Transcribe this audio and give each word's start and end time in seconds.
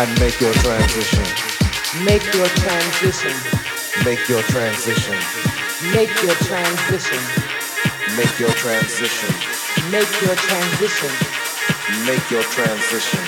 and 0.00 0.18
make 0.18 0.40
your 0.40 0.54
transition. 0.54 1.24
Make 2.04 2.24
your 2.32 2.46
transition. 2.46 3.36
Make 4.02 4.26
your 4.30 4.40
transition. 4.44 5.20
Make 5.94 6.22
your 6.22 6.34
transition. 6.36 7.20
Make 8.16 8.38
your 8.38 8.48
transition. 8.48 9.30
Make 9.90 10.22
your 10.22 10.36
transition. 10.36 11.12
Make 12.06 12.30
your 12.30 12.42
transition. 12.44 13.20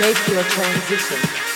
Make 0.00 0.28
your 0.28 0.42
transition. 0.42 1.47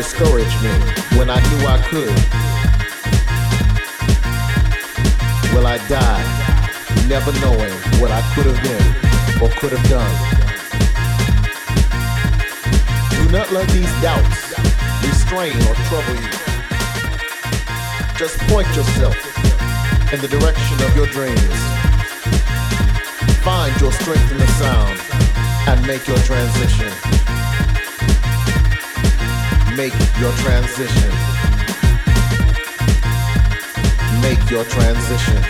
Discourage 0.00 0.54
me 0.62 0.70
when 1.18 1.28
I 1.30 1.40
knew 1.50 1.66
I 1.66 1.78
could. 1.88 2.14
Will 5.54 5.66
I 5.66 5.78
die 5.88 6.24
never 7.06 7.32
knowing 7.40 7.72
what 8.00 8.10
I 8.10 8.22
could 8.34 8.46
have 8.46 8.62
been 8.62 9.42
or 9.42 9.48
could 9.60 9.72
have 9.72 9.86
done? 9.88 10.14
Do 13.10 13.32
not 13.32 13.52
let 13.52 13.68
these 13.70 13.92
doubts 14.00 14.56
restrain 15.06 15.56
or 15.68 15.74
trouble 15.88 16.14
you. 16.14 16.30
Just 18.16 18.38
point 18.48 18.68
yourself 18.76 19.16
in 20.12 20.20
the 20.20 20.28
direction 20.28 20.82
of 20.82 20.96
your 20.96 21.06
dreams. 21.06 21.79
Find 23.42 23.80
your 23.80 23.92
strength 23.92 24.30
in 24.32 24.38
the 24.38 24.46
sound 24.46 24.98
and 25.68 25.86
make 25.86 26.06
your 26.06 26.18
transition 26.18 26.92
make 29.76 29.94
your 30.18 30.32
transition. 30.32 31.10
Make 34.20 34.50
your 34.50 34.64
transition. 34.64 35.40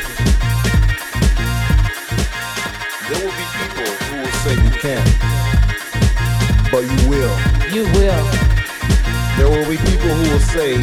There 3.09 3.19
will 3.25 3.35
be 3.35 3.47
people 3.59 3.91
who 4.07 4.17
will 4.21 4.37
say 4.45 4.55
you 4.55 4.71
can't, 4.71 5.11
but 6.71 6.83
you 6.83 7.09
will. 7.09 7.37
You 7.75 7.85
will. 7.99 8.27
There 9.37 9.49
will 9.51 9.69
be 9.69 9.79
people 9.79 10.11
who 10.11 10.31
will 10.31 10.47
say 10.55 10.75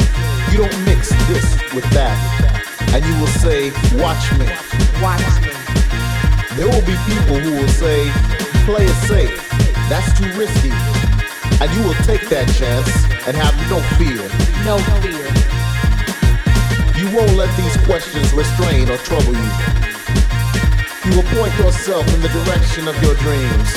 you 0.52 0.58
don't 0.58 0.84
mix 0.84 1.08
this 1.28 1.46
with 1.72 1.88
that, 1.94 2.18
and 2.92 3.02
you 3.02 3.18
will 3.18 3.34
say, 3.40 3.70
watch 3.96 4.30
me. 4.38 4.46
Watch 5.00 5.40
me. 5.40 5.47
There 6.58 6.66
will 6.66 6.82
be 6.82 6.98
people 7.06 7.38
who 7.38 7.54
will 7.54 7.68
say, 7.68 8.10
play 8.66 8.82
it 8.82 8.98
safe. 9.06 9.30
That's 9.86 10.10
too 10.18 10.26
risky. 10.34 10.74
And 11.62 11.70
you 11.70 11.86
will 11.86 11.94
take 12.02 12.26
that 12.34 12.50
chance 12.58 12.90
and 13.30 13.38
have 13.38 13.54
no 13.70 13.78
fear. 13.94 14.26
No 14.66 14.82
fear. 14.98 15.22
You 16.98 17.14
won't 17.14 17.38
let 17.38 17.46
these 17.54 17.76
questions 17.86 18.34
restrain 18.34 18.90
or 18.90 18.98
trouble 19.06 19.38
you. 19.38 19.52
You 21.06 21.22
will 21.22 21.28
point 21.38 21.54
yourself 21.62 22.02
in 22.10 22.26
the 22.26 22.32
direction 22.42 22.90
of 22.90 22.98
your 23.06 23.14
dreams. 23.22 23.70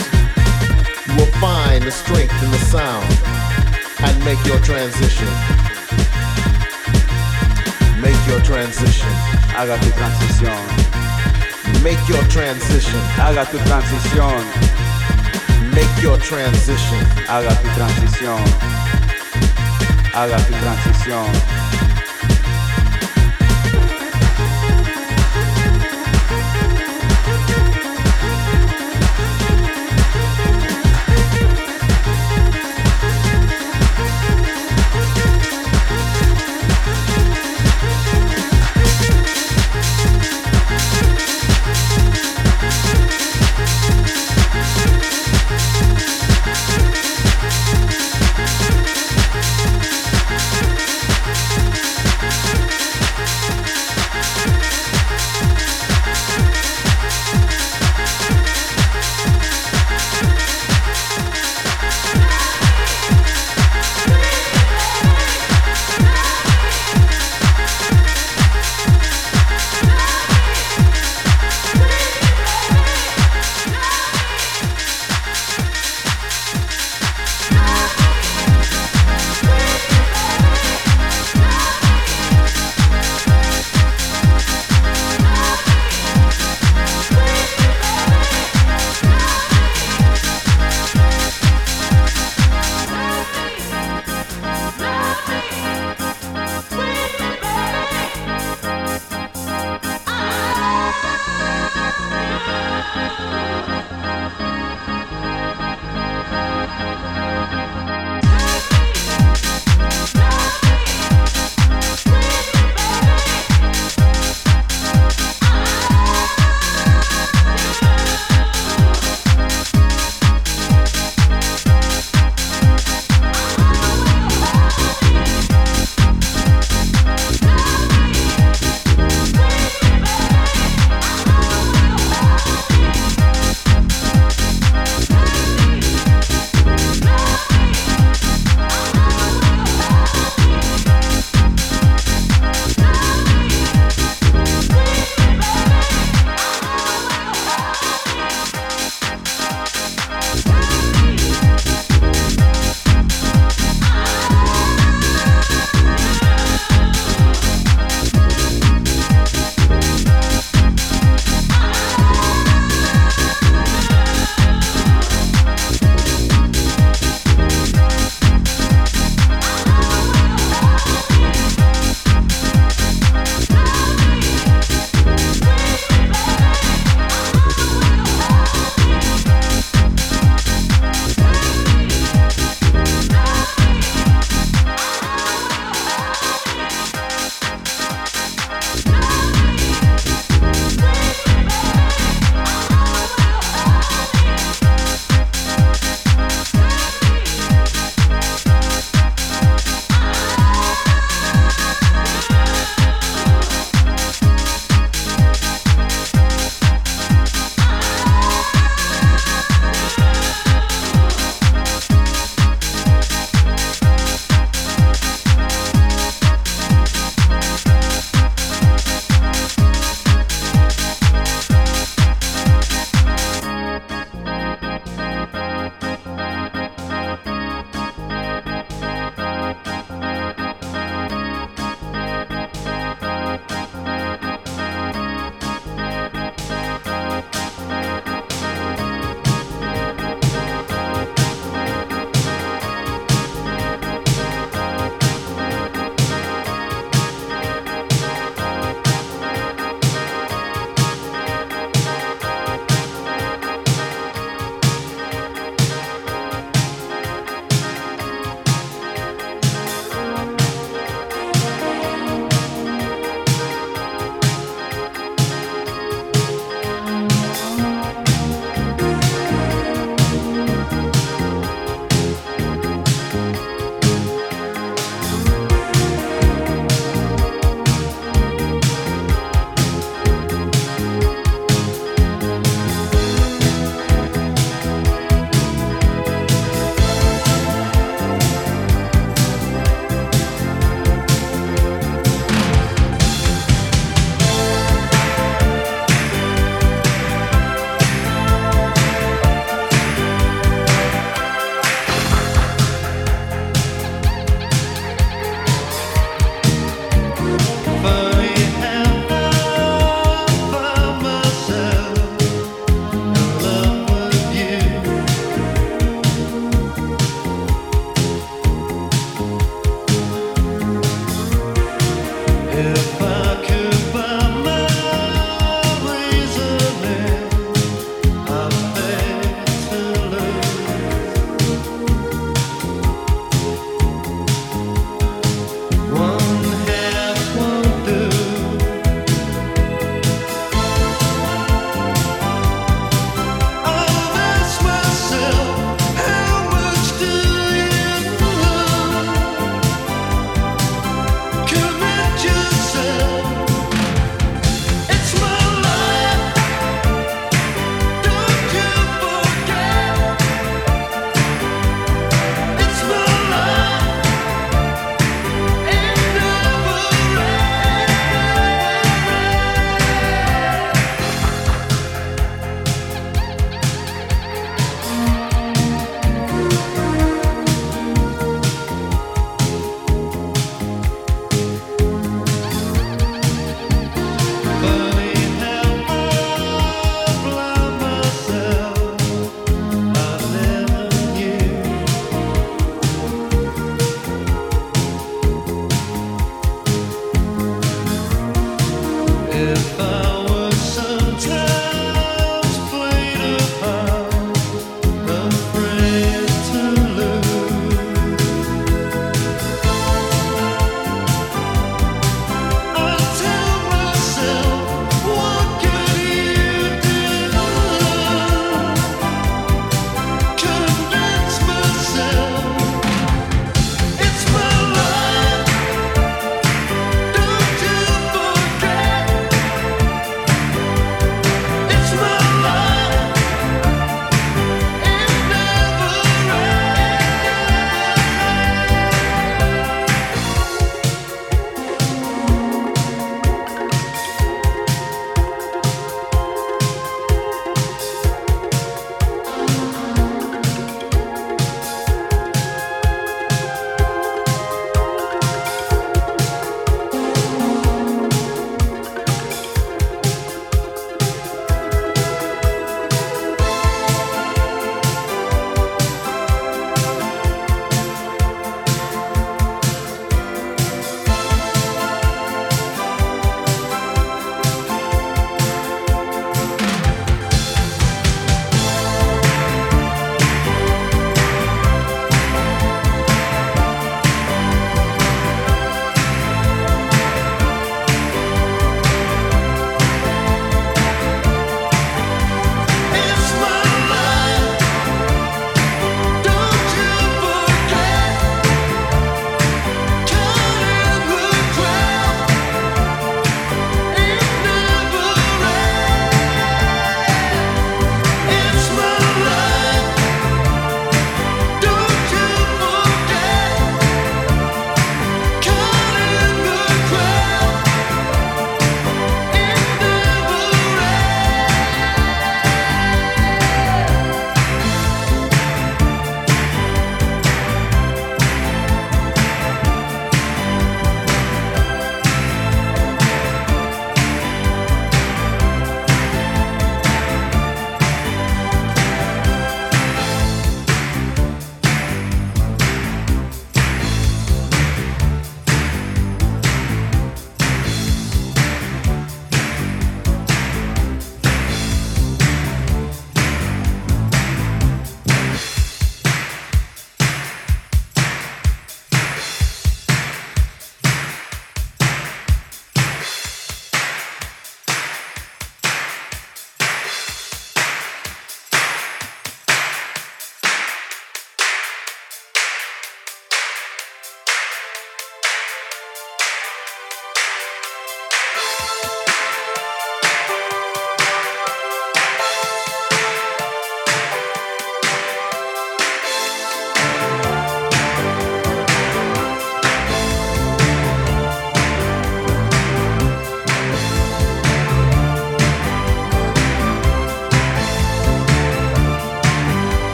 You 1.06 1.22
will 1.22 1.34
find 1.38 1.86
the 1.86 1.94
strength 1.94 2.34
in 2.41 2.49
the 2.49 2.64
sound 2.66 3.06
and 4.02 4.18
make 4.26 4.41
your 4.49 4.58
transition. 4.66 5.30
Make 8.02 8.18
your 8.26 8.41
transition. 8.41 9.14
Haga 9.53 9.78
tu 9.86 9.94
transición. 9.94 11.20
Make 11.84 11.99
your 12.08 12.24
transition. 12.30 12.99
Haga 13.18 13.45
tu 13.45 13.58
transición. 13.66 14.41
Make 15.74 16.02
your 16.02 16.18
transition. 16.20 16.99
Haga 17.28 17.56
tu 17.62 17.68
transición 17.76 18.82
haga 20.14 20.38
tu 20.38 20.53
transición. 20.53 21.91